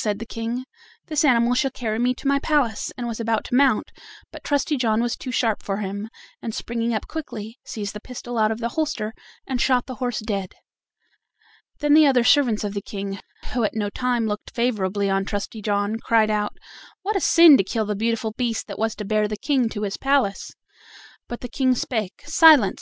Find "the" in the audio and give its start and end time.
0.20-0.24, 7.96-8.00, 8.60-8.68, 9.86-9.96, 11.94-12.06, 12.74-12.80, 17.86-17.96, 19.26-19.36, 21.40-21.48